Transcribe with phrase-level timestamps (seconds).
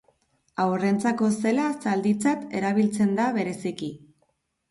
[0.61, 3.93] Haurrentzako zela zalditzat erabiltzen da bereziki.